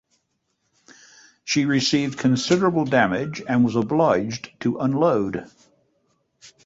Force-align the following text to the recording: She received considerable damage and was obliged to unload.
She 1.43 1.65
received 1.65 2.17
considerable 2.17 2.85
damage 2.85 3.43
and 3.47 3.63
was 3.63 3.75
obliged 3.75 4.49
to 4.61 4.79
unload. 4.79 5.47